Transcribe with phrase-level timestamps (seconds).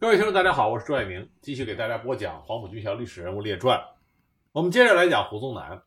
[0.00, 3.76] 各位听众，大家好，我是朱爱明，继续给大家播讲《黄埔军校历史人物列传》。
[4.52, 5.82] 我们接着来讲胡宗南。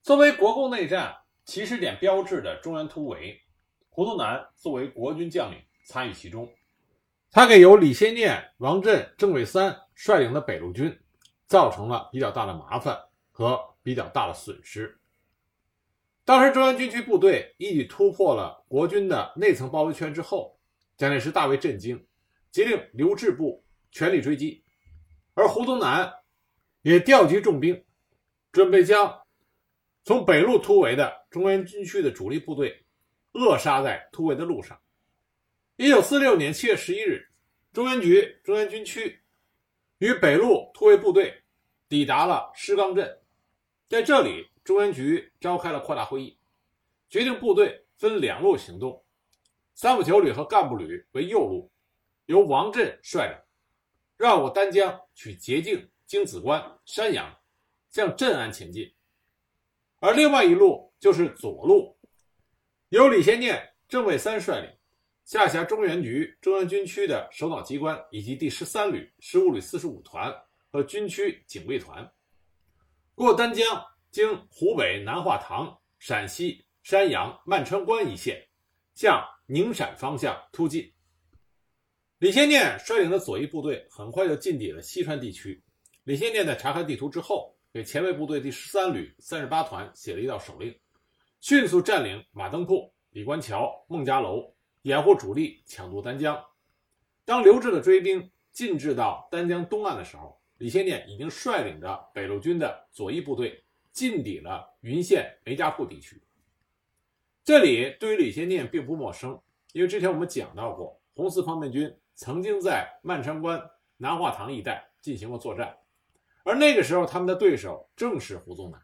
[0.00, 1.14] 作为国共内战
[1.44, 3.38] 起始点标志的中原突围，
[3.90, 6.50] 胡宗南作为国军将领参与其中。
[7.30, 10.98] 他给由李先念、王震、郑伟三率领的北路军
[11.46, 12.98] 造成了比较大的麻烦
[13.30, 14.98] 和比较大的损失。
[16.24, 20.58] 当时中央军区部队一举突破了国军的内层包围圈之后，
[20.96, 22.02] 蒋介石大为震惊。
[22.52, 24.62] 即令刘志部全力追击，
[25.32, 26.12] 而胡宗南
[26.82, 27.82] 也调集重兵，
[28.52, 29.22] 准备将
[30.04, 32.84] 从北路突围的中原军区的主力部队
[33.32, 34.78] 扼杀在突围的路上。
[35.76, 37.26] 一九四六年七月十一日，
[37.72, 39.22] 中原局中原军区
[39.96, 41.42] 与北路突围部队
[41.88, 43.18] 抵达了石冈镇，
[43.88, 46.38] 在这里，中原局召开了扩大会议，
[47.08, 49.02] 决定部队分两路行动，
[49.74, 51.71] 三五九旅和干部旅为右路。
[52.32, 53.38] 由王震率领，
[54.16, 57.30] 绕过丹江，取捷径京子关、山阳，
[57.90, 58.86] 向镇安前进；
[60.00, 61.94] 而另外一路就是左路，
[62.88, 64.78] 由李先念、郑卫三率领，
[65.26, 70.34] 下辖中原局中央军区的首脑机关以及第十三旅、十五旅四十五团
[70.70, 72.10] 和军区警卫团，
[73.14, 78.48] 过丹江，经湖北南化塘、陕西山阳漫川关一线，
[78.94, 80.90] 向宁陕方向突进。
[82.22, 85.60] 李先念率领的左翼部队很快就进抵了西川地区。
[86.04, 90.72] 李先念在查看地图之后，给前卫部队第十三旅三十八团写了一道手令：
[91.40, 96.40] 迅速占领马登铺、李官桥、孟家楼，掩护主力抢渡丹江。
[97.24, 106.22] 当刘志的追兵进至到丹江东岸的时候，李先念已经率领着北路军的左翼部队进抵了云县梅家铺地区。
[107.42, 111.92] 这里对于李先念并不陌生，因为之前我们讲到过红四方面军。
[112.22, 113.60] 曾经在漫川关、
[113.96, 115.76] 南化塘一带进行过作战，
[116.44, 118.80] 而那个时候他们的对手正是胡宗南。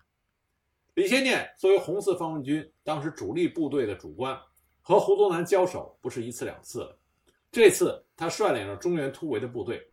[0.94, 4.36] 李先念作为红四方面军当时主力部队的主官，
[4.82, 6.98] 和胡宗南交手不是一次两次了。
[7.52, 9.88] 这次他率领着中原突围的部队，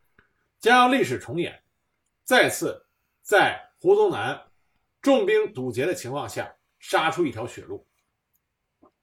[0.59, 1.61] 将要历史重演，
[2.23, 2.88] 再次
[3.22, 4.41] 在胡宗南
[5.03, 7.85] 重兵堵截的情况下杀出一条血路。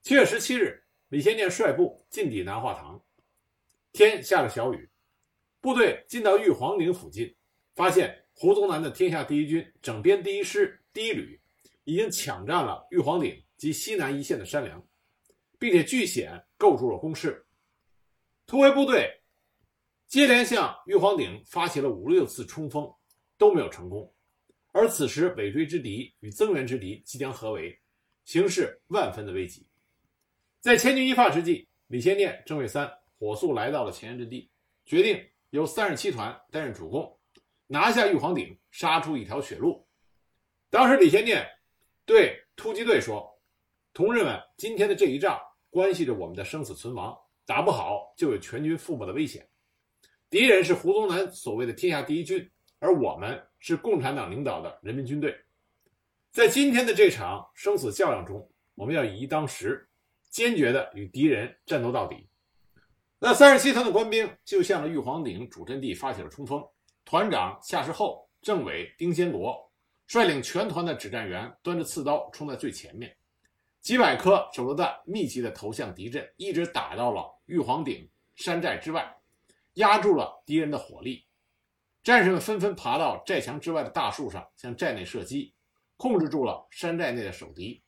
[0.00, 3.00] 七月十七日，李先念率部进抵南化塘。
[3.92, 4.88] 天下着小雨，
[5.60, 7.34] 部队进到玉皇岭附近，
[7.74, 11.38] 发现胡宗南的天下第一军整编第一师第一旅
[11.84, 14.82] 已经抢占了玉皇岭及西南一线的山梁，
[15.58, 17.44] 并且据险构筑了工事。
[18.46, 19.22] 突围部队
[20.06, 22.90] 接连向玉皇岭发起了五六次冲锋，
[23.36, 24.10] 都没有成功。
[24.72, 27.78] 而此时尾追之敌与增援之敌即将合围，
[28.24, 29.66] 形势万分的危急。
[30.60, 32.90] 在千钧一发之际，李先念、郑卫三。
[33.22, 34.50] 火速来到了前沿阵地，
[34.84, 37.16] 决定由三十七团担任主攻，
[37.68, 39.86] 拿下玉皇顶，杀出一条血路。
[40.70, 41.48] 当时李先念
[42.04, 43.40] 对突击队说
[43.94, 45.40] ：“同志们，今天的这一仗
[45.70, 47.16] 关系着我们的生死存亡，
[47.46, 49.48] 打不好就有全军覆没的危险。
[50.28, 52.50] 敌人是胡宗南所谓的天下第一军，
[52.80, 55.32] 而我们是共产党领导的人民军队。
[56.32, 59.88] 在今天的这场生死较量中，我们要以一当十，
[60.28, 62.26] 坚决地与敌人战斗到底。”
[63.24, 66.60] 那三十七团的官兵就向着玉皇顶主阵地发起了冲锋。
[67.04, 69.56] 团长夏世厚、政委丁先国
[70.08, 73.16] 率领全团的指战员，端着刺刀冲在最前面，
[73.80, 79.16] 几百颗手榴弹密集地投向敌阵，一直打到了玉皇顶山寨之外，
[79.74, 81.24] 压住了敌人的火力。
[82.02, 85.54] 战士们纷纷爬到寨墙之外的大树上，向寨内射击，
[85.96, 87.84] 控制住了山寨内的守敌。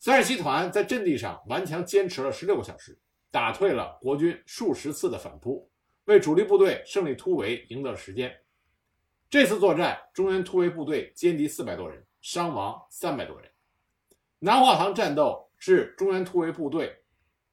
[0.00, 2.98] 三十七团在阵地上顽强坚持了十六个小时。
[3.36, 5.70] 打退了国军数十次的反扑，
[6.06, 8.34] 为主力部队胜利突围赢得了时间。
[9.28, 13.50] 这次作战，中原突围部队歼敌四百多人，伤亡三百多人。
[14.38, 16.96] 南化塘战斗是中原突围部队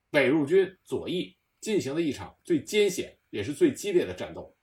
[0.10, 4.56] 北路军左翼进行的一场最艰险也是最激烈的战斗。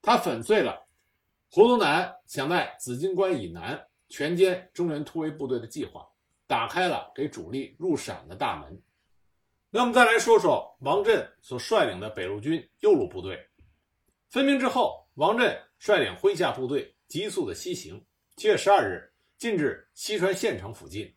[0.00, 0.82] 它粉碎了
[1.50, 6.08] 胡宗南想在紫荆关以南全歼中原突围部队的计划，
[6.46, 8.80] 打开了给主力入陕的大门。
[9.76, 13.36] 那我们再来说说王震所率领的北路军右路部队。
[14.30, 18.06] 分兵之后，王震率领麾下部队急速的西行。
[18.36, 21.12] 七月十二日，进至西川县城附近。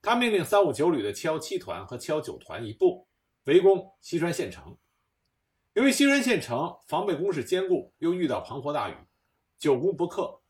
[0.00, 3.08] 他命令三五九旅的七幺七团和七幺九团一部
[3.46, 4.78] 围攻西川县城。
[5.72, 8.94] 由于西川县城防备工事坚固，又遇到滂沱大雨，
[9.58, 10.40] 久攻不克。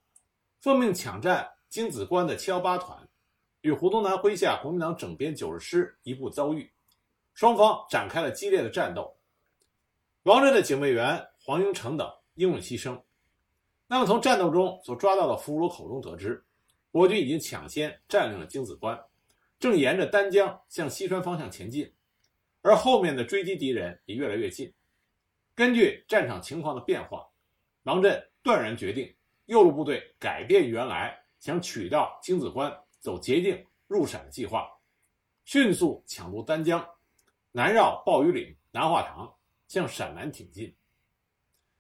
[0.61, 3.09] 奉命抢占京子关的七幺八团，
[3.63, 6.71] 与胡宗南麾下国民党整编九十师一部遭遇。
[7.35, 9.17] 双方展开了激烈的战斗。
[10.25, 13.01] 王震的警卫员黄英成等英勇牺牲。
[13.87, 16.45] 那么从战斗中所抓到的俘虏口中得知，
[16.93, 18.99] 我军已经抢先占领了京子关，
[19.59, 21.93] 正沿着丹江向西川方向前进，
[22.63, 24.73] 而后面的追击敌人也越来越近。
[25.55, 27.29] 根据战场情况的变化，
[27.83, 29.15] 王震断然决定
[29.47, 34.71] 右路部队改变原来想取到京子关、走捷径入陕的计划，
[35.45, 36.83] 迅速抢渡丹江，
[37.53, 39.33] 南绕鲍鱼岭、南化塘，
[39.69, 40.75] 向陕南挺进。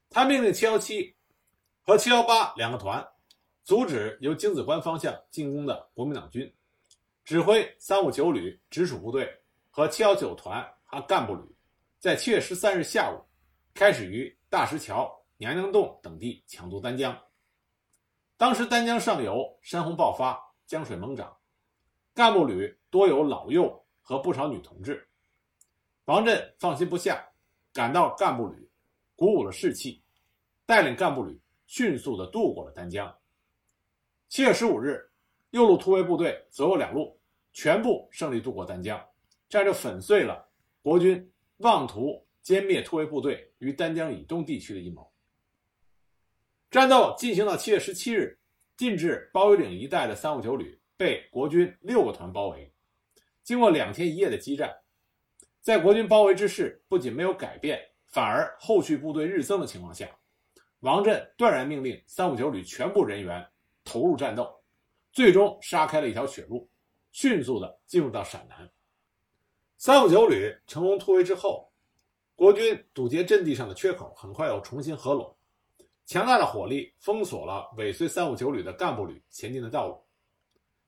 [0.08, 1.16] 他命令七幺七。
[1.84, 3.04] 和七幺八两个团
[3.64, 6.54] 阻止由京子关方向进攻的国民党军，
[7.24, 9.28] 指挥三五九旅直属部队
[9.68, 11.42] 和七幺九团和干部旅，
[11.98, 13.20] 在七月十三日下午
[13.74, 17.20] 开始于大石桥、娘娘洞等地抢渡丹江。
[18.36, 21.36] 当时丹江上游山洪爆发，江水猛涨，
[22.14, 25.08] 干部旅多有老幼和不少女同志。
[26.06, 27.24] 王震放心不下，
[27.72, 28.68] 赶到干部旅，
[29.14, 30.02] 鼓舞了士气，
[30.66, 31.40] 带领干部旅。
[31.64, 33.16] 迅速地渡过了丹江。
[34.28, 35.10] 七月十五日，
[35.52, 37.18] 右路突围部队左右两路
[37.54, 39.02] 全部胜利渡过丹江，
[39.48, 40.46] 这样就粉碎了
[40.82, 45.10] 国军妄图歼灭突围部队于丹江以东地区的阴谋。
[46.70, 48.38] 战斗进行到七月十七日，
[48.76, 52.70] 进至包围岭一带的三五九旅被国军六个团包围。
[53.42, 54.70] 经过两天一夜的激战，
[55.62, 60.08] 在国军包围之势不仅没有改变，反而后续部队日增的情况下。
[60.80, 63.48] 王震断然命令三五九旅全部人员
[63.84, 64.52] 投入战斗，
[65.12, 66.68] 最终杀开了一条血路，
[67.12, 68.68] 迅速的进入到陕南。
[69.78, 71.70] 三五九旅成功突围之后，
[72.34, 75.32] 国军堵截阵地上的缺口很快又重新合拢，
[76.06, 80.02] 强大的火力封锁了尾随三五九旅的干部旅前进的道路，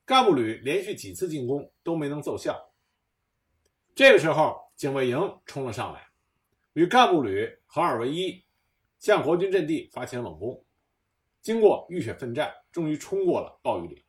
[0.05, 2.61] 干部旅连续几次进攻都没能奏效。
[3.95, 6.07] 这个时候，警卫营冲了上来，
[6.73, 8.43] 与干部旅合二为一。
[8.97, 10.65] 向国军阵地发起猛攻，
[11.41, 14.03] 经过浴血奋战，终于冲过了暴雨岭。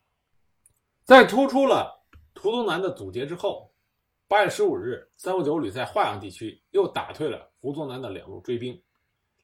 [1.05, 2.03] 在突出了
[2.33, 3.71] 图东南的阻截之后，
[4.27, 8.83] 八月十五日，三五九旅在华阳地区又打退了胡宗南的两路追兵，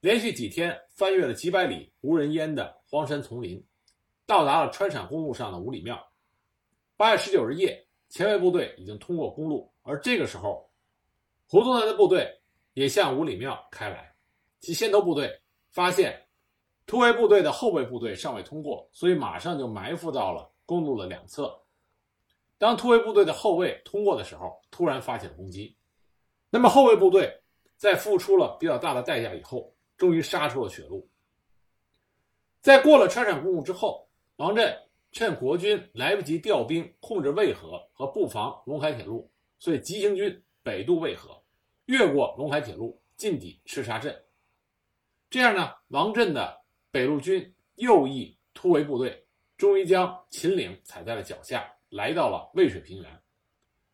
[0.01, 3.63] 连续几天翻越了几百里无人烟的荒山丛林，
[4.25, 6.03] 到达了川陕公路上的五里庙。
[6.97, 10.72] 八月十九日夜，前卫部队已经通过公路，而这个时候，
[11.53, 12.41] 胡宗南的部队
[12.73, 14.15] 也向五里庙开来，
[14.61, 15.39] 其先头部队。
[15.71, 16.27] 发现
[16.87, 21.55] 突围部队的后备部队尚未通过，所以马上就埋伏到了公路的两侧。
[22.57, 25.77] 当突围部队的后卫通过的时候，突然发起了攻击。
[26.49, 27.43] 那么后卫部队
[27.77, 31.07] 在付出了比较大的代价以后，终于杀出了血路。
[32.63, 34.75] 在过了川陕公路之后，王震
[35.11, 41.42] 趁国军来不及调兵控制渭河和布防陇海铁路，所以急行军北渡渭河，
[41.93, 44.19] 越过陇海铁路，进抵赤沙镇。
[45.29, 46.59] 这样呢，王震的
[46.91, 49.23] 北路军右翼突围部队
[49.59, 53.23] 终于将秦岭踩在了脚下，来到了渭水平原，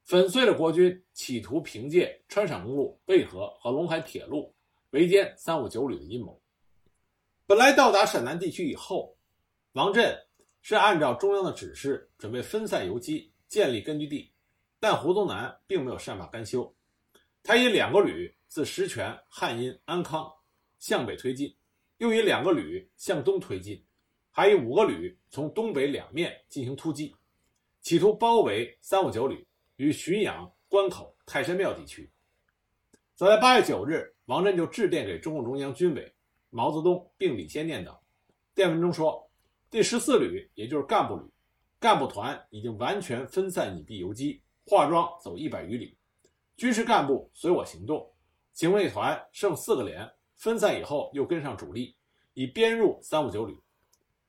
[0.05, 4.55] 粉碎了国军企图凭借川陕公路、渭河和陇海铁路
[4.91, 6.41] 围歼三五九旅的阴谋。
[7.49, 9.13] 本来到达陕南地区以后，
[9.73, 10.17] 王震
[10.63, 14.33] 是按照中央的指示准备分散游击，建立根据地，
[14.79, 16.73] 但胡宗南并没有善罢甘休，
[17.49, 20.31] 他以两个旅自石泉、汉阴、安康。
[20.79, 21.57] 向北推进，
[21.97, 23.83] 又以两个旅向东推进，
[24.31, 27.17] 还以五个旅从东北两面进行突击，
[27.81, 32.13] 企图包围三五九旅于浔阳关口、泰山庙地区。
[33.15, 36.15] 早在八月九日，王震就致电给中共中央军委
[36.51, 37.97] 毛泽东，并李先念等。
[38.55, 39.27] 电文中说
[39.71, 41.25] ：“第十四旅，也就是干部旅，
[41.81, 45.98] 干部团已经完全分散隐蔽游击，化妆走一百余里，
[46.59, 48.13] 军事干部随我行动，
[48.53, 50.07] 警卫团剩四个连。”
[50.39, 51.97] 分散以后，又跟上主力，
[52.33, 53.59] 以编入三五九旅。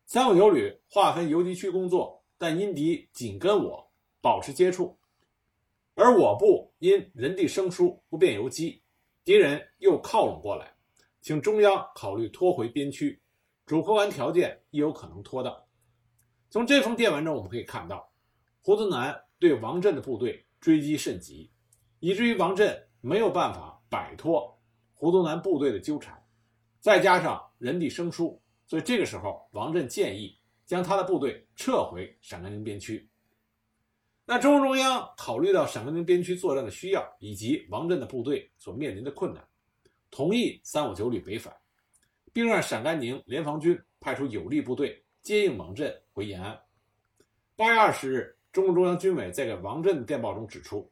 [0.07, 4.97] 三五九旅划分游击区工作，但因敌紧跟我，保持接触，
[5.93, 8.81] 而我部因人地生疏，不便游击，
[9.23, 10.73] 敌人又靠拢过来，
[11.21, 13.21] 请中央考虑拖回边区，
[13.67, 15.63] 主客观条件亦有可能拖到。
[16.49, 18.11] 从这封电文中，我们可以看到，
[18.63, 21.51] 胡宗南对王震的部队追击甚急，
[21.99, 24.57] 以至于王震没有办法摆脱。
[24.93, 26.21] 胡宗南部队的纠缠，
[26.81, 33.09] 再加上人地生疏，所以这个时候，王震建议将他的部队撤回陕甘宁边区。
[34.25, 39.41] 那中共中央考虑到陕甘宁边区作战的需要以及王震的部队所面临的困难，
[40.11, 41.55] 同意三五九旅北返，
[42.33, 46.59] 并让陕甘宁联防军派出有力部队接应王震回延安。
[47.55, 50.91] 八月二十日，中共中央军委在给王震的电报中指出：“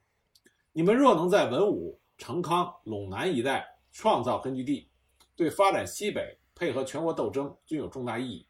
[0.77, 4.87] 你们若能在文武、成康、陇南一带。”创造根据地，
[5.35, 8.47] 对发展西北、配合全国斗争均有重大意义。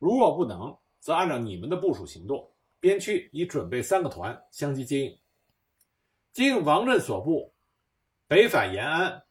[0.00, 2.50] 如若不能，则按照你们的部署行动，
[2.80, 5.16] 边区已准备三个团相继接应。
[6.32, 7.54] 经王震所部
[8.26, 9.22] 北返延安，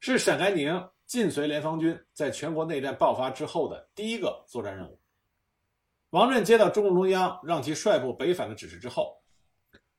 [0.00, 4.98] 是陕甘宁晋绥联防军在全国内战爆发之后的第一个作战任务。
[6.10, 9.17] 王震接到中共中央让其率部北返的指示之后，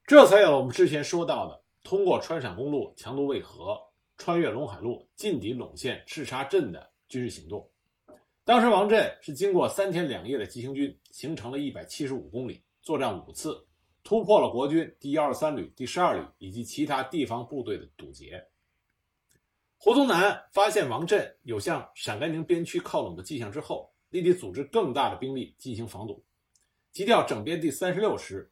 [0.09, 3.79] 这才有了我们之前说到的通过川陕公路强渡渭河、
[4.17, 7.69] 穿越陇海路进抵陇县赤沙镇的军事行动。
[8.43, 13.63] 当时王震是经过三天两夜的急行军，行程了一百七十五公里，作战五次。
[14.03, 18.43] 突破了国军第幺二三旅、第十二旅以及其他地方部队的堵截。
[19.77, 26.25] 胡宗南发现王震有向陕甘宁边区靠拢的迹象之后，立即组织更大的兵力进行防堵，
[26.91, 28.51] 急调整编第三十六师、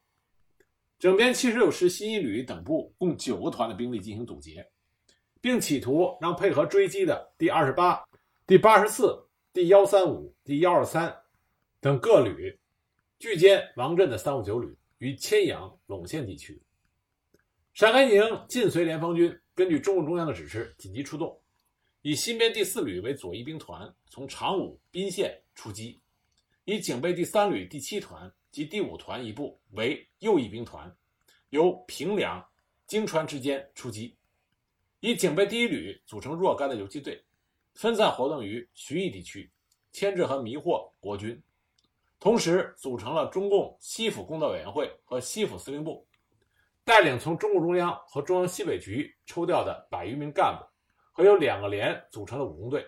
[1.00, 4.70] 整编七十六师新一旅等部共九个团的兵力进行堵截，
[5.40, 8.04] 并企图让配合追击的第二十八、
[8.46, 11.16] 第八十四、第幺三五、第幺二三
[11.80, 12.60] 等各旅
[13.20, 14.76] 拒歼王震的三五九旅。
[15.00, 16.60] 于千阳陇县地区，
[17.72, 21.40] 陕甘宁晋绥联防军根据中共中央的指示紧急出动，
[22.02, 26.00] 以新编第四旅为左翼兵团，从长武宾县出击；
[26.66, 30.96] 以警备第三旅第七团及第五团一部为右翼兵团，
[31.50, 32.44] 由平凉、
[32.86, 34.16] 京川之间出击；
[35.00, 37.24] 以警备第一旅组成若干的游击队，
[37.76, 39.52] 分散活动于徐邑地区，
[39.92, 41.42] 牵制和迷惑国军。
[42.20, 46.08] 同时组成了中共西府工作委员会和西府司令部，
[46.84, 50.66] 带领从中共中央和中央西北局抽调的百余名干部，
[51.12, 52.88] 和由两个连组成的武工队，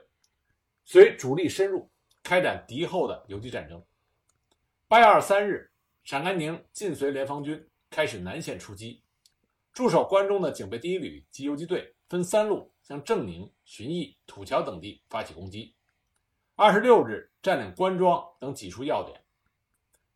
[0.84, 1.88] 随主力深入，
[2.24, 3.86] 开展敌后的游击战争。
[4.90, 5.70] 八月二十三日，
[6.04, 9.04] 陕甘宁晋绥联防军开始南线出击，
[9.72, 15.76] 驻守关中的警备第一旅及游击队分三路向正宁、旬邑、土桥等地发起攻击。
[16.56, 19.22] 二十六日，占领关庄等几处要点。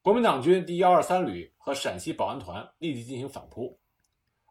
[0.02, 3.80] 国民党军第幺二三旅和陕西保安团立即进行反扑，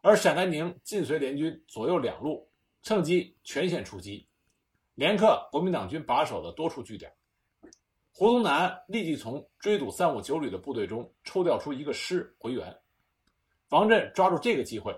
[0.01, 2.49] 而陕甘宁晋绥联军左右两路
[2.81, 4.25] 趁机全线出击，
[4.95, 7.13] 连克国民党军把守的多处据点。
[8.15, 12.73] 胡宗南立即从追堵三五九旅的部队中抽调出一个师回援。
[13.69, 14.95] 王震抓住这个机会，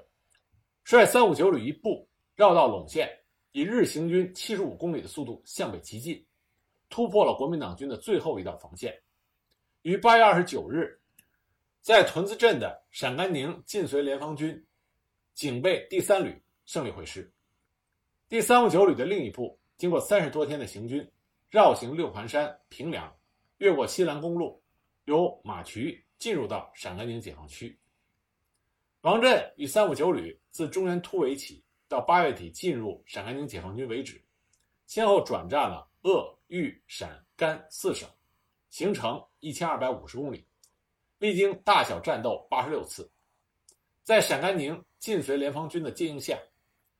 [0.83, 2.05] 率三五九旅一部
[2.35, 3.09] 绕到陇县，
[3.53, 6.23] 以日行军七十五公里的速度向北急进。
[6.89, 8.93] 突破了国民党军的最后一道防线，
[9.83, 10.99] 于八月二十九日，
[11.79, 14.61] 在屯子镇的陕甘宁晋绥联防军
[15.33, 17.31] 警备第三旅胜利会师。
[18.27, 21.09] 第三五九旅的另一部经过三十多天的行军，
[21.49, 23.15] 绕行六盘山、平凉，
[23.57, 24.61] 越过西兰公路，
[25.05, 27.77] 由马渠进入到陕甘宁解放区。
[29.01, 34.23] 王震与三五九旅自中原突围起到八月底进入陕甘宁解放军为止，
[34.87, 36.33] 先后转战了鄂。
[36.47, 38.07] 豫陕甘四省，
[38.69, 40.45] 行程一千二百五十公里，
[41.17, 43.11] 历经大小战斗八十六次，
[44.03, 46.37] 在陕甘宁晋绥联防军的接应下，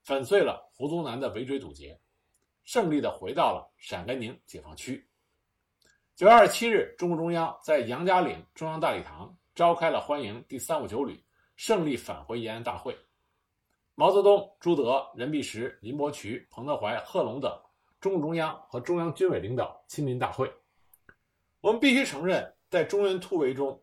[0.01, 1.95] 粉碎了胡宗南的围追堵截，
[2.65, 5.07] 胜利的回到了陕甘宁解放区。
[6.15, 11.23] 九月二十七日，中共中央在杨家岭中央大礼堂召开了欢迎第三五九旅
[11.55, 12.97] 胜利返回延安大会，
[13.93, 17.57] 毛泽东、朱德、任弼时、林伯渠、彭德怀、贺龙等。
[18.01, 20.53] 中共中央和中央军委领导亲临大会。
[21.59, 23.81] 我们必须承认，在中原突围中，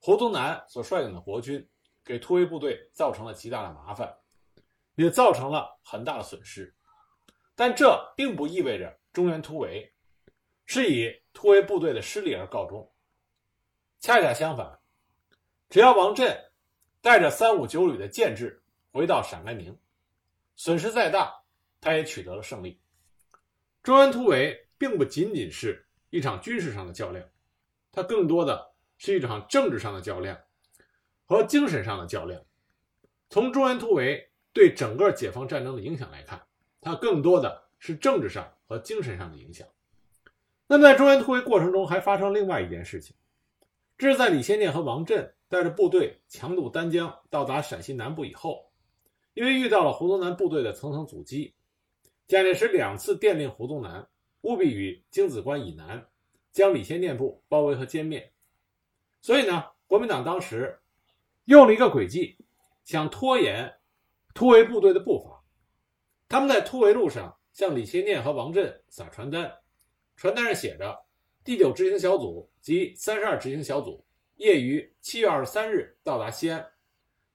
[0.00, 1.64] 胡宗南所率领的国军
[2.04, 4.12] 给突围部队造成了极大的麻烦，
[4.96, 6.74] 也造成了很大的损失。
[7.64, 9.94] 但这并不意味着中原突围
[10.66, 12.92] 是以突围部队的失利而告终。
[14.00, 14.80] 恰恰相反，
[15.70, 16.36] 只要王震
[17.00, 19.78] 带着三五九旅的建制回到陕甘宁，
[20.56, 21.32] 损失再大，
[21.80, 22.80] 他也取得了胜利。
[23.84, 27.24] 中原突围并不仅仅是一场军事上的较量，
[27.92, 30.36] 它更多的是一场政治上的较量
[31.26, 32.44] 和精神上的较量。
[33.30, 36.44] 从中原突围对整个解放战争的影响来看，
[36.82, 39.66] 它更多的是政治上和精神上的影响。
[40.66, 43.14] 那么，在中原突围过程中，还发生另外一件事情，
[43.96, 48.70] 这是在李先念和王震带着部队强渡丹江到达陕西南部以后，
[49.34, 51.54] 因为遇到了胡宗南部队的层层阻击。
[52.26, 54.08] 蒋介石两次电令胡宗南
[54.40, 56.06] 务必与京子关以南
[56.50, 58.32] 将李先念部包围和歼灭，
[59.20, 60.80] 所以呢，国民党当时
[61.44, 62.38] 用了一个诡计，
[62.84, 63.74] 想拖延
[64.32, 65.41] 突围部队的步伐。
[66.32, 69.54] 他们在突围路上向李先念和王震撒传单，
[70.16, 70.98] 传单上写着
[71.44, 74.02] ：“第九执行小组及三十二执行小组
[74.36, 76.66] 业于七月二十三日到达西安，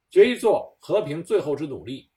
[0.10, 2.10] 决意做和平最后之努力，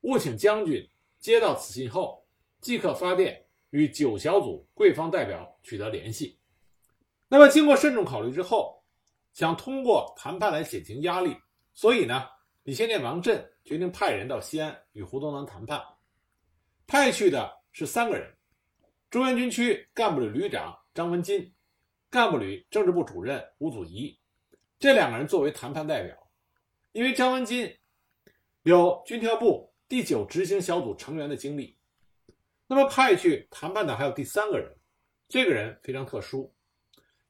[0.00, 0.84] 务请将军。”
[1.20, 2.26] 接到此信后，
[2.60, 6.40] 即刻发电与九小组贵方代表取得联系。
[7.28, 8.82] 那么，经过慎重考虑之后，
[9.32, 11.36] 想通过谈判来减轻压力，
[11.72, 12.24] 所以呢，
[12.64, 15.80] 李先念、王震决定派人到西安与胡宗南谈判。
[16.86, 18.32] 派去的是三个人：
[19.10, 21.52] 中原军区干部旅旅长张文金、
[22.08, 24.16] 干部旅政治部主任吴祖仪。
[24.78, 26.16] 这两个人作为谈判代表，
[26.92, 27.76] 因为张文金
[28.62, 31.76] 有军调部第九执行小组成员的经历，
[32.66, 34.72] 那么派去谈判的还有第三个人，
[35.28, 36.54] 这个人非常特殊。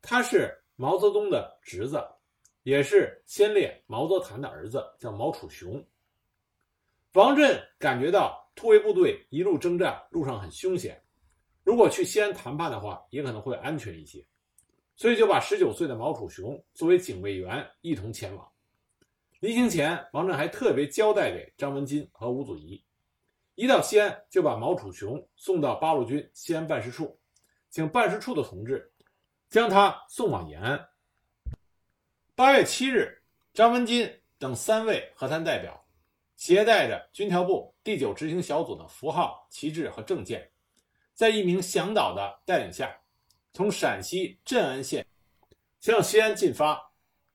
[0.02, 1.98] 他是毛泽东的侄子，
[2.62, 5.82] 也是先烈毛泽谈的儿子，叫毛楚雄。
[7.14, 11.00] 王震感觉到突围部队一路征战，路上很凶险，
[11.62, 14.26] 如果去西安谈判的话，也可能会安全一些，
[14.96, 18.50] 所以就把十九岁的毛楚雄作为警卫员一同前往。
[19.38, 22.82] 临行前，王震还特别交代给张文金和吴祖仪，
[23.54, 27.16] 一到西安就把毛楚雄送到八路军西安办事处，
[27.70, 28.90] 请办事处的同志。
[29.48, 30.88] 将他送往延安。
[32.34, 33.22] 八月七日，
[33.54, 35.86] 张文金等三位和谈代表，
[36.37, 40.50] 携带着军调部第九执行小组的符号、旗帜和证件，
[41.14, 43.00] 在一名向导的带领下，
[43.52, 45.07] 从陕西镇安县
[45.81, 46.93] 向西安进发。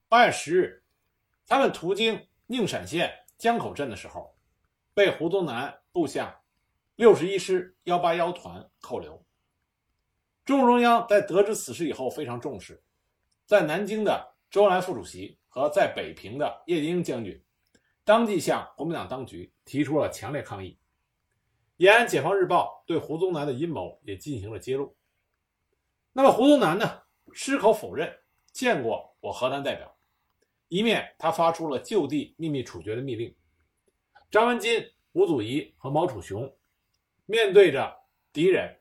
[0.08, 0.84] 八月十日，
[1.48, 4.36] 他们途经宁陕县江口镇的时候，
[4.94, 6.42] 被胡宗南部下
[6.96, 9.26] 六十一师幺八幺团扣留。
[10.46, 12.84] 中共中央在得知此事以后非常重视，
[13.46, 17.42] 在南京的周恩来副主席和在北平的叶剑英将军，
[18.04, 20.78] 当即向国民党当局提出了强烈抗议。
[21.78, 24.96] 延安解放日报对胡宗南的阴谋也进行了揭露。
[26.14, 27.04] 那么胡宗南呢，
[27.34, 28.14] 矢口否认
[28.52, 29.98] 见过我河南代表，
[30.68, 33.36] 一面他发出了就地秘密处决的密令。
[34.30, 36.56] 张文金、吴祖仪和毛楚雄
[37.26, 37.98] 面对着
[38.32, 38.78] 敌人。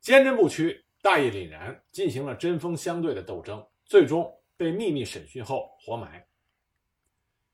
[0.00, 6.26] 坚贞不屈，大义凛然，进行了针锋相对的斗争，最终被秘密审讯后活埋。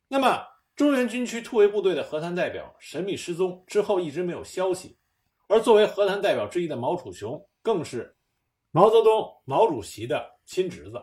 [0.08, 0.46] 那么，
[0.78, 4.96] 中原军区突围部队的和谈代表神秘失踪之后，一直没有消息。
[5.48, 8.16] 而作为和谈代表之一的毛楚雄，更是
[8.70, 11.02] 毛泽东毛主席的亲侄子，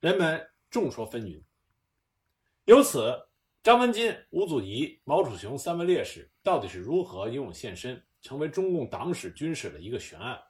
[0.00, 1.40] 人们众说纷纭。
[2.64, 3.16] 由此，
[3.62, 8.04] 张文金、吴祖仪、毛楚雄三位烈士到底是如何英勇献身？
[8.20, 10.42] 成为中共党史军史的一个悬案。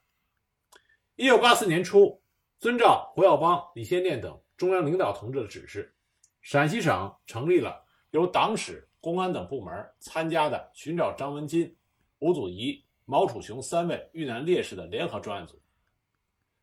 [1.16, 2.22] 一九八四年初，
[2.58, 5.94] 遵照胡耀邦、李先念等中央领导同志的指示，
[6.40, 11.74] 陕西省成立了由党史、公安等部门参加的寻找张文金、
[12.18, 15.60] 吴祖仪、毛楚雄三位遇难烈士的联合专案组。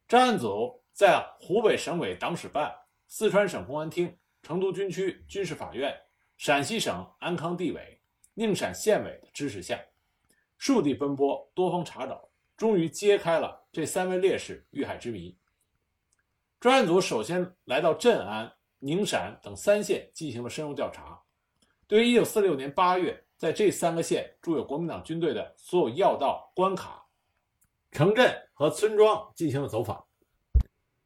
[0.07, 2.71] 专案组在湖北省委党史办、
[3.07, 5.95] 四川省公安厅、成都军区军事法院、
[6.37, 7.99] 陕西省安康地委、
[8.35, 9.79] 宁陕县委的支持下。
[10.59, 15.35] 数地奔波，多方查找，终于揭开了这三位烈士遇害之谜。
[16.59, 21.19] 专案组首先来到镇安、宁陕等三县进行了深入调查，
[21.89, 27.03] 对于1946年8月在这三个县驻有国民党军队的所有要道、关卡、
[27.89, 30.05] 城镇和村庄进行了走访，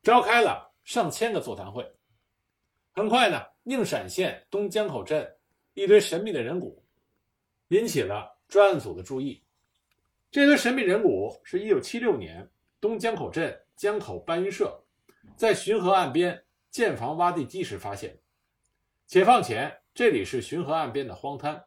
[0.01, 1.89] 召开了上千个座谈会。
[2.91, 5.37] 很快呢，宁陕县东江口镇
[5.73, 6.83] 一堆神秘的人骨
[7.69, 9.41] 引起了专案组的注意。
[10.31, 14.83] 这堆神秘人骨是一九七六年东江口镇江口搬运社
[15.37, 18.19] 在巡河岸边建房挖地基时发现。
[19.05, 21.65] 解放前，这里是巡河岸边的荒滩，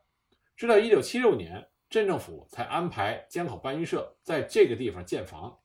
[0.57, 5.61] 直到一九七六年，镇政府才安排江口搬运社在这个地方建房。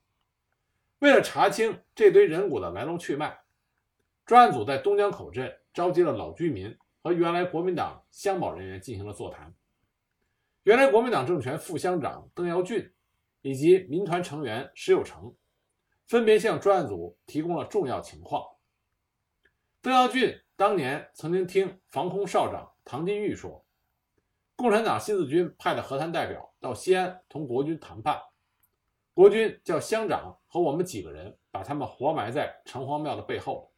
[1.00, 3.36] 为了查清这堆人骨的来龙去脉，
[4.28, 9.52] 专案组在东江口镇召集了老居民和原来国民党乡保人员进行了座谈。
[10.62, 12.94] 原来国民党政权副乡长邓耀俊
[13.42, 15.36] 以及民团成员石有成，
[16.06, 18.46] 分别向专案组提供了重要情况。
[19.82, 23.66] 邓耀俊当年曾经听防空少长唐金玉说，
[24.56, 28.22] 共产党新四军派的和谈代表到西安同国军谈判，
[29.16, 33.74] 国军叫乡长和我们几个人把他们活埋在城隍庙的背后。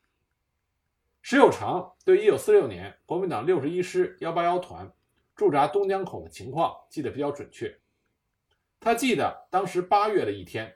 [1.21, 4.93] 石有常对1946年国民党61师181团。
[5.37, 7.79] 驻扎东江口的情况记得比较准确。
[8.81, 10.75] 他记得当时八月的一天，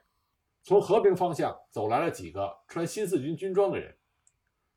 [0.62, 3.94] 从和平方向走来了几个穿新四军军装的人，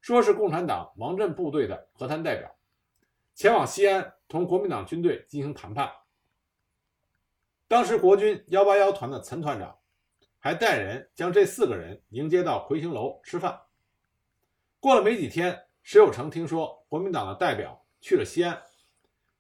[0.02, 2.54] 说是共产党王震部队的和谈代表，
[3.36, 5.92] 前往西安同国民党军队进行谈判。
[7.68, 9.80] 当时国军幺八幺团的岑团长
[10.40, 13.62] 还带人将这四个人迎接到魁星楼吃饭。
[14.80, 18.62] 过了没几天，石有成听说国民党的代表去了西安。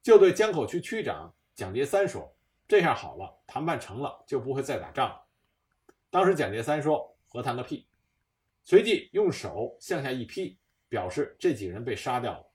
[0.02, 2.34] 就对江口区区长蒋介三说
[2.68, 5.24] ：“这下好了，谈判成了就不会再打仗了。
[6.10, 7.88] 当时蒋介三说：“和谈个屁！”
[8.72, 10.58] 随即用手向下一劈，
[10.88, 12.50] 表示这几人被杀掉了。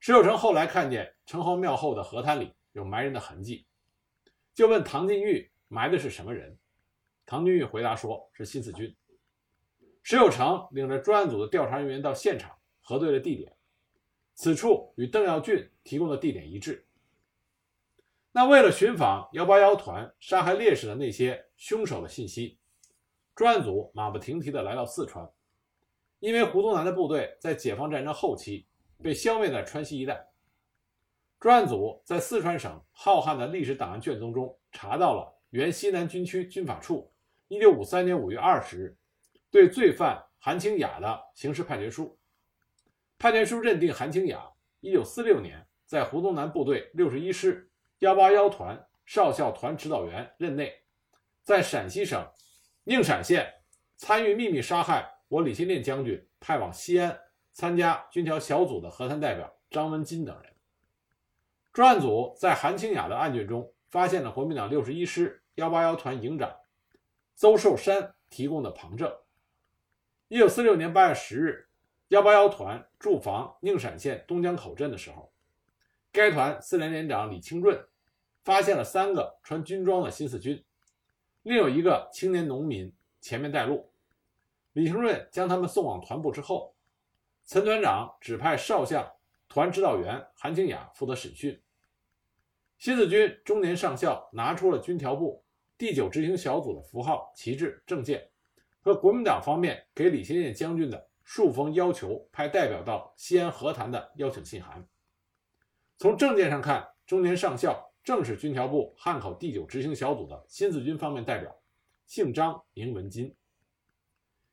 [0.00, 3.66] 石有成后来看见城隍庙后的河滩里有埋人的痕迹，
[4.54, 6.58] 就问唐金玉埋的是什么人。
[7.26, 8.96] 唐金玉回答说是新四军。
[10.02, 13.54] 石有成领着专案组的调查人员到现场核对了地点，
[14.32, 16.86] 此处与邓耀俊提供的地点一致。
[18.32, 22.58] 那为了寻访幺八幺团杀害烈士的那些凶手的信息，
[23.34, 25.28] 专案组马不停蹄地来到四川，
[26.20, 28.66] 因为胡宗南的部队在解放战争后期
[29.02, 30.28] 被消灭在川西一带。
[31.40, 37.12] 专案组在四川省浩瀚的历史档案卷宗中查到了原西南军区军法处
[37.48, 38.96] 一九五三年五月二十日
[39.50, 42.16] 对罪犯韩清雅的刑事判决书。
[43.18, 44.48] 判决书认定韩清雅
[44.80, 47.70] 一九四六年在胡宗南部队六十一师。
[48.00, 50.74] 幺八幺团少校团指导员任内，
[51.42, 52.26] 在陕西省
[52.84, 53.50] 宁陕县
[53.96, 57.18] 参与秘密杀害我李先念将军派往西安
[57.52, 60.52] 参加军调小组的和谈代表张文金等人。
[61.72, 66.54] 专案组在韩清雅的案卷中发现了国民党六十一师幺八幺团营长
[67.34, 69.12] 邹寿山提供的旁证。
[70.28, 71.68] 一九四六年八月十日，
[72.08, 75.32] 幺八幺团驻防宁陕县东江口镇的时候，
[76.12, 77.82] 该团四连连长李清润。
[78.44, 80.62] 发现了三个穿军装的新四军，
[81.44, 83.90] 另有一个青年农民前面带路。
[84.72, 86.74] 李承润将他们送往团部之后，
[87.44, 89.12] 陈团长指派少将
[89.46, 91.62] 团指导员韩清雅负责审讯。
[92.78, 95.44] 新四军中年上校拿出了军调部
[95.76, 98.30] 第九执行小组的符号、旗帜、证件
[98.80, 104.88] 和国民党方面给李先念将军的数封要求派代表到西安和谈的邀请信函。
[105.98, 107.93] 从证件上看，中年上校。
[108.04, 111.58] 正是军调部汉口第九执行小组的新四军方面代表，
[112.06, 113.34] 姓张名文金。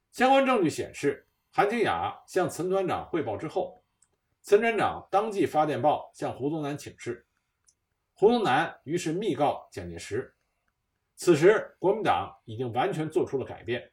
[0.10, 3.84] 相关证据显示，韩清雅向陈团长汇报之后，
[4.42, 7.26] 陈团长当即发电报向胡宗南请示，
[8.14, 10.34] 胡宗南于是密告蒋介石，
[11.18, 13.92] 此时国民党已经完全做出了改变，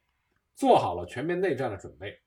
[0.55, 2.17] 做好了全面内战的准备。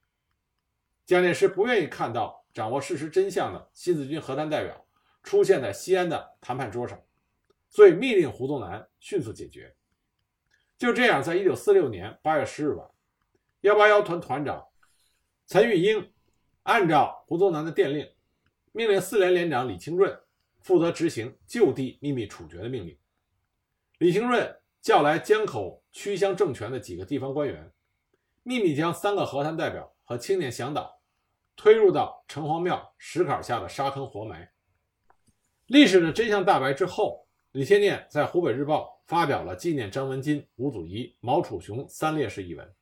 [1.06, 4.84] 蒋介石不愿意看到掌握事实真相的新四军和谈代表
[5.22, 7.02] 出现在西安的谈判桌上。
[7.72, 9.74] 所以密令胡宗南迅速解决。
[10.76, 12.86] 就这样，在一九四六年八月十日晚，
[13.62, 14.62] 幺八幺团团长
[15.46, 16.12] 陈玉英
[16.64, 18.06] 按照胡宗南的电令，
[18.72, 20.14] 命令四连连长李清润
[20.60, 22.98] 负责执行就地秘密处决的命令。
[23.98, 27.72] 李清润叫来江口区乡政权的几个地方官员，
[28.42, 31.00] 秘密将三个和谈代表和青年向导
[31.56, 34.52] 推入到城隍庙石坎下的沙坑活埋。
[35.68, 37.21] 历史的真相大白之后。
[37.52, 42.74] 李先念在湖北日报发表了纪念张文金、吴祖仪、毛楚雄三烈士一文。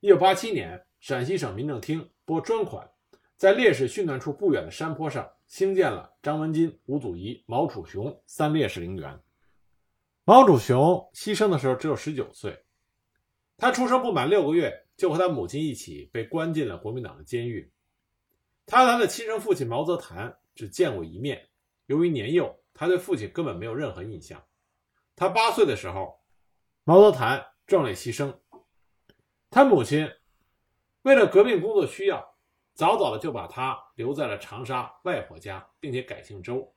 [0.00, 2.90] 一九八七年，陕西省民政厅拨专款，
[3.36, 9.16] 在烈士殉难处不远的山坡上兴建了张文金、吴祖仪、毛楚雄三烈士陵园。
[10.24, 12.64] 毛楚雄牺牲的时候只有十九岁，
[13.56, 17.70] 他出生不满六个月，就和他母亲一起被关进了国民党的监狱。
[18.66, 21.46] 他和他的亲生父亲毛泽覃只见过一面，
[21.86, 22.58] 由于年幼。
[22.78, 24.44] 他对父亲根本没有任何印象。
[25.16, 26.20] 他八岁的时候，
[26.84, 28.38] 毛泽覃壮烈牺牲。
[29.48, 30.06] 他母亲
[31.02, 32.36] 为了革命工作需要，
[32.74, 36.74] 早早的就把他留在了长沙外婆家，并且改姓周。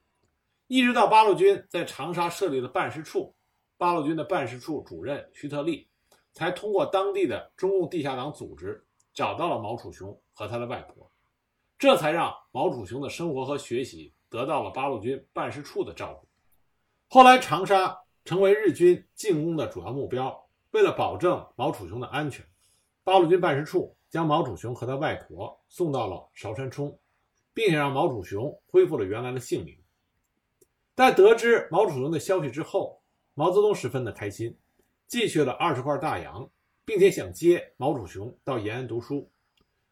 [0.67, 3.35] 一直到八路军在长沙设立了办事处，
[3.77, 5.89] 八路军的办事处主任徐特立
[6.31, 11.11] 才通过当地的中共地下党组织找到了毛楚雄和他的外婆，
[11.77, 14.13] 这才让毛楚雄的生活和学习。
[14.29, 16.27] 得到了八路军办事处的照顾。
[17.07, 20.47] 后来，长沙成为日军进攻的主要目标。
[20.71, 22.45] 为了保证毛楚雄的安全，
[23.03, 26.99] 八路军办事处将毛楚雄和他外婆送到了韶山冲，
[27.55, 29.75] 并且让毛楚雄恢复了原来的姓名。
[30.95, 33.01] 在得知毛楚雄的消息之后，
[33.33, 34.55] 毛泽东十分的开心，
[35.07, 36.47] 寄去了二十块大洋，
[36.85, 39.31] 并且想接毛楚雄到延安读书。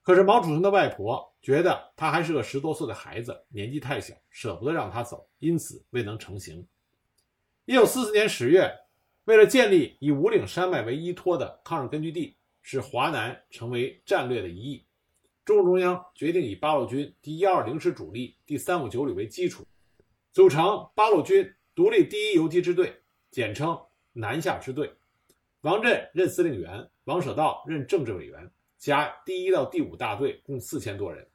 [0.07, 6.65] 可是毛楚雄的外婆觉得他还是个十多岁的孩子，年纪太小，舍不得让他走，因此未能成行。
[7.65, 8.73] 一九四四年十月，
[9.25, 14.85] 为了建立以五岭山脉为依托的抗日根据地，使华南成为战略的一翼，
[15.43, 19.67] 中共中央决定以八路军第一二零师主力第三五九旅为基础，
[20.31, 22.97] 组成八路军独立第一游击支队，
[23.29, 23.77] 简称
[24.13, 24.89] 南下支队。
[25.63, 28.49] 王震任司令员，王舍道任政治委员。
[28.77, 31.27] 加第一到第五大队共四千多人。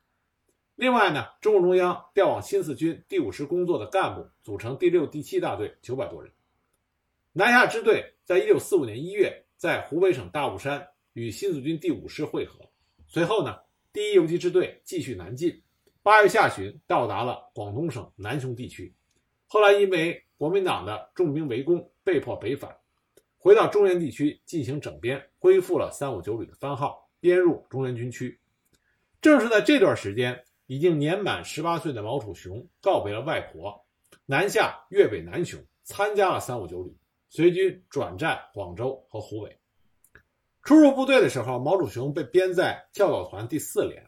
[0.74, 6.32] 另外呢，中共中央调往新四军第五师工作的干部组成第六、第七大队九百多人。
[7.32, 12.58] 南下支队在一九四五年一月在湖北省大雾山与新四军第五师会合，
[13.06, 13.58] 随后呢，
[13.92, 15.62] 第一游击支队继续南进，
[16.02, 18.94] 八月下旬到达了广东省南雄地区，
[19.46, 22.76] 后来因为国民党的重兵围攻，被迫北返，
[23.38, 28.36] 回到中原地区进行整编，恢复了三五九旅的番号，编入中原军区。
[29.20, 33.86] 正是在这段时间，已经年满十八岁的毛楚雄告别了外婆，
[34.26, 36.92] 南下粤北南雄，参加了三五九旅，
[37.30, 39.56] 随军转战广州和湖北。
[40.64, 44.04] 初入部队的时候，毛楚雄被编在教导团第四连，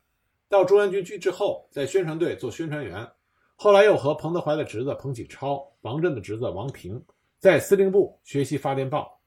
[0.48, 3.08] 到中央军区之后，在宣传队做宣传员。
[3.54, 7.00] 后来又和彭德怀的侄子彭启超、王震的侄子王平
[7.38, 9.20] 在司令部学习发电报。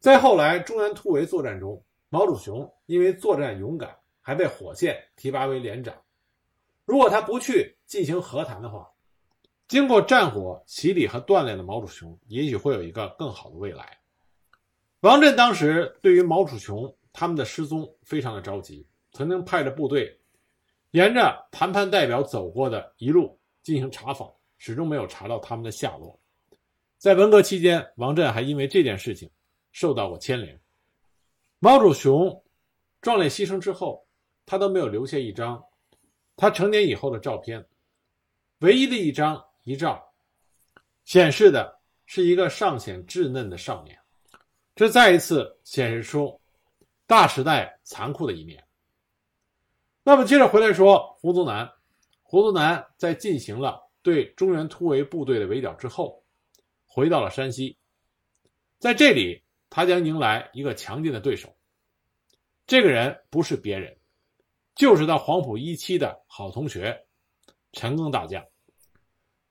[0.00, 3.96] 在后来中原突围作战中，毛楚雄因为作战勇敢。
[4.20, 5.94] 还被火线提拔为连长。
[6.84, 8.86] 如果他不去进行和谈的话，
[9.66, 13.98] 经过战火洗礼和锻炼的毛楚雄，也许会有一个更好的未来。
[15.00, 20.20] 王震当时对于毛楚雄他们的失踪非常的着急，曾经派着部队
[20.90, 26.20] 沿着谈判代表走过的一路进行查访，始终没有查到他们的下落。
[26.98, 29.30] 在文革期间，王震还因为这件事情
[29.72, 30.60] 受到过牵连。
[31.58, 32.44] 毛主雄
[33.00, 34.04] 壮烈牺牲之后。
[34.50, 35.62] 他都没有留下一张
[36.34, 37.62] 他成年以后的照片，
[38.60, 40.10] 唯一的一张遗照，
[41.04, 43.98] 显示的是一个尚显稚嫩的少年，
[44.74, 46.40] 这再一次显示出
[47.06, 48.64] 大时代残酷的一面。
[50.02, 51.70] 那么接着回来说，胡宗南，
[52.22, 56.24] 胡宗南在进行了对中原突围部队的围剿之后，
[56.86, 57.76] 回到了山西，
[58.78, 61.54] 在这里他将迎来一个强劲的对手，
[62.66, 63.96] 这个人不是别人。
[64.74, 67.04] 就是他黄埔一期的好同学
[67.72, 68.44] 陈赓大将。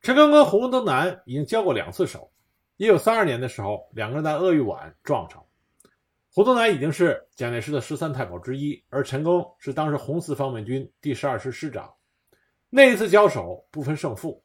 [0.02, 2.32] 陈赓跟胡宗南已经交过两次手。
[2.78, 5.44] 一九三二年的时候，两个人在鄂豫皖撞上。
[6.34, 11.94] 胡宗南已经是蒋介石的十三太保之一，而陈赓是当时红四方面军第十二师师长。
[12.70, 14.44] 那一次交手不分胜负。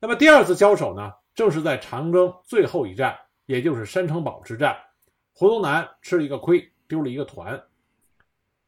[0.00, 1.12] 那么第二次交手呢？
[1.34, 4.76] 正是在长征最后一战，也就是山城堡之战。
[5.32, 7.62] 胡宗南吃了一个亏，丢了一个团。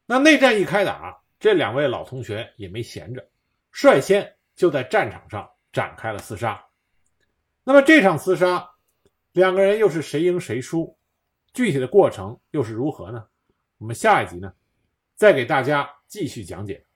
[0.07, 1.21] 那内战一开打。
[1.39, 3.29] 这两位老同学也没闲着，
[3.73, 6.65] 率先就在战场上展开了厮杀。
[7.65, 8.71] 那么这场厮杀，
[9.33, 10.97] 两个人又是谁赢谁输？
[11.53, 13.27] 具体的过程又是如何呢？
[13.79, 14.55] 我们下一集呢，
[15.17, 16.87] 再给大家继续讲解。